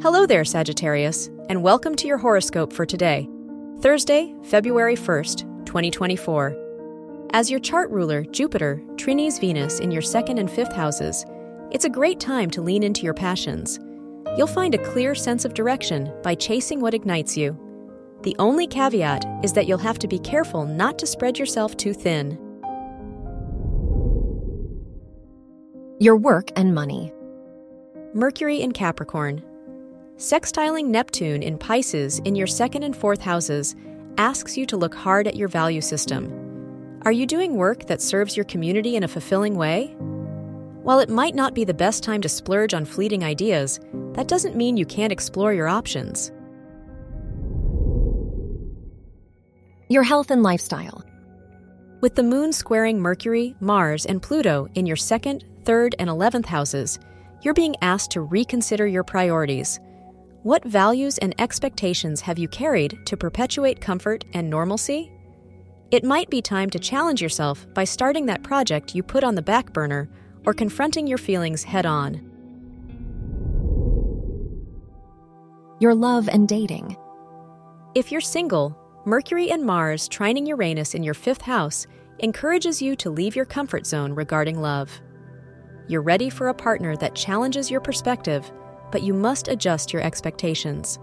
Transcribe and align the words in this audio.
Hello 0.00 0.26
there, 0.26 0.44
Sagittarius, 0.44 1.28
and 1.48 1.60
welcome 1.60 1.96
to 1.96 2.06
your 2.06 2.18
horoscope 2.18 2.72
for 2.72 2.86
today, 2.86 3.28
Thursday, 3.80 4.32
February 4.44 4.94
1st, 4.94 5.66
2024. 5.66 7.26
As 7.32 7.50
your 7.50 7.58
chart 7.58 7.90
ruler, 7.90 8.22
Jupiter, 8.22 8.80
trines 8.94 9.40
Venus 9.40 9.80
in 9.80 9.90
your 9.90 10.00
second 10.00 10.38
and 10.38 10.48
fifth 10.48 10.72
houses, 10.72 11.26
it's 11.72 11.84
a 11.84 11.90
great 11.90 12.20
time 12.20 12.48
to 12.48 12.62
lean 12.62 12.84
into 12.84 13.02
your 13.02 13.12
passions. 13.12 13.80
You'll 14.36 14.46
find 14.46 14.72
a 14.72 14.84
clear 14.92 15.16
sense 15.16 15.44
of 15.44 15.52
direction 15.52 16.12
by 16.22 16.36
chasing 16.36 16.80
what 16.80 16.94
ignites 16.94 17.36
you. 17.36 17.58
The 18.22 18.36
only 18.38 18.68
caveat 18.68 19.24
is 19.42 19.52
that 19.54 19.66
you'll 19.66 19.78
have 19.78 19.98
to 19.98 20.06
be 20.06 20.20
careful 20.20 20.64
not 20.64 20.96
to 21.00 21.08
spread 21.08 21.40
yourself 21.40 21.76
too 21.76 21.92
thin. 21.92 22.38
Your 25.98 26.16
work 26.16 26.52
and 26.54 26.72
money. 26.72 27.12
Mercury 28.14 28.60
in 28.62 28.70
Capricorn. 28.70 29.42
Sextiling 30.18 30.86
Neptune 30.86 31.44
in 31.44 31.56
Pisces 31.56 32.18
in 32.24 32.34
your 32.34 32.48
second 32.48 32.82
and 32.82 32.96
fourth 32.96 33.20
houses 33.20 33.76
asks 34.16 34.56
you 34.56 34.66
to 34.66 34.76
look 34.76 34.92
hard 34.92 35.28
at 35.28 35.36
your 35.36 35.46
value 35.46 35.80
system. 35.80 36.98
Are 37.02 37.12
you 37.12 37.24
doing 37.24 37.54
work 37.54 37.86
that 37.86 38.02
serves 38.02 38.36
your 38.36 38.44
community 38.46 38.96
in 38.96 39.04
a 39.04 39.08
fulfilling 39.08 39.54
way? 39.54 39.94
While 40.82 40.98
it 40.98 41.08
might 41.08 41.36
not 41.36 41.54
be 41.54 41.64
the 41.64 41.72
best 41.72 42.02
time 42.02 42.20
to 42.22 42.28
splurge 42.28 42.74
on 42.74 42.84
fleeting 42.84 43.22
ideas, 43.22 43.78
that 44.14 44.26
doesn't 44.26 44.56
mean 44.56 44.76
you 44.76 44.86
can't 44.86 45.12
explore 45.12 45.54
your 45.54 45.68
options. 45.68 46.32
Your 49.88 50.02
health 50.02 50.32
and 50.32 50.42
lifestyle. 50.42 51.04
With 52.00 52.16
the 52.16 52.24
moon 52.24 52.52
squaring 52.52 52.98
Mercury, 52.98 53.54
Mars, 53.60 54.04
and 54.04 54.20
Pluto 54.20 54.66
in 54.74 54.84
your 54.84 54.96
second, 54.96 55.44
third, 55.62 55.94
and 56.00 56.10
11th 56.10 56.46
houses, 56.46 56.98
you're 57.42 57.54
being 57.54 57.76
asked 57.82 58.10
to 58.10 58.22
reconsider 58.22 58.88
your 58.88 59.04
priorities. 59.04 59.78
What 60.48 60.64
values 60.64 61.18
and 61.18 61.38
expectations 61.38 62.22
have 62.22 62.38
you 62.38 62.48
carried 62.48 63.04
to 63.04 63.18
perpetuate 63.18 63.82
comfort 63.82 64.24
and 64.32 64.48
normalcy? 64.48 65.12
It 65.90 66.04
might 66.04 66.30
be 66.30 66.40
time 66.40 66.70
to 66.70 66.78
challenge 66.78 67.20
yourself 67.20 67.66
by 67.74 67.84
starting 67.84 68.24
that 68.24 68.42
project 68.42 68.94
you 68.94 69.02
put 69.02 69.24
on 69.24 69.34
the 69.34 69.42
back 69.42 69.74
burner 69.74 70.08
or 70.46 70.54
confronting 70.54 71.06
your 71.06 71.18
feelings 71.18 71.64
head 71.64 71.84
on. 71.84 72.14
Your 75.80 75.94
love 75.94 76.30
and 76.30 76.48
dating. 76.48 76.96
If 77.94 78.10
you're 78.10 78.22
single, 78.22 78.74
Mercury 79.04 79.50
and 79.50 79.66
Mars 79.66 80.08
trining 80.08 80.48
Uranus 80.48 80.94
in 80.94 81.02
your 81.02 81.12
fifth 81.12 81.42
house 81.42 81.86
encourages 82.20 82.80
you 82.80 82.96
to 82.96 83.10
leave 83.10 83.36
your 83.36 83.44
comfort 83.44 83.86
zone 83.86 84.14
regarding 84.14 84.62
love. 84.62 84.98
You're 85.88 86.00
ready 86.00 86.30
for 86.30 86.48
a 86.48 86.54
partner 86.54 86.96
that 86.96 87.14
challenges 87.14 87.70
your 87.70 87.82
perspective 87.82 88.50
but 88.90 89.02
you 89.02 89.14
must 89.14 89.48
adjust 89.48 89.92
your 89.92 90.02
expectations. 90.02 90.98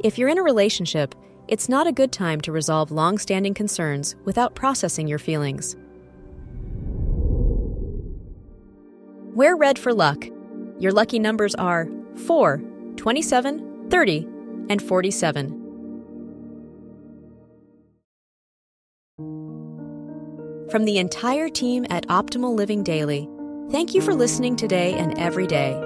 If 0.00 0.18
you're 0.18 0.28
in 0.28 0.38
a 0.38 0.42
relationship, 0.42 1.14
it's 1.48 1.68
not 1.68 1.86
a 1.86 1.92
good 1.92 2.12
time 2.12 2.40
to 2.42 2.52
resolve 2.52 2.90
long 2.90 3.18
standing 3.18 3.54
concerns 3.54 4.16
without 4.24 4.54
processing 4.54 5.06
your 5.06 5.18
feelings. 5.18 5.76
Wear 9.34 9.54
red 9.54 9.78
for 9.78 9.92
luck. 9.92 10.24
Your 10.78 10.92
lucky 10.92 11.18
numbers 11.18 11.54
are 11.54 11.88
4, 12.26 12.60
27, 12.96 13.90
30, 13.90 14.28
and 14.68 14.82
47. 14.82 15.62
From 20.70 20.84
the 20.84 20.98
entire 20.98 21.48
team 21.48 21.86
at 21.90 22.06
Optimal 22.08 22.56
Living 22.56 22.82
Daily, 22.82 23.28
thank 23.70 23.94
you 23.94 24.00
for 24.00 24.14
listening 24.14 24.56
today 24.56 24.94
and 24.94 25.16
every 25.18 25.46
day 25.46 25.85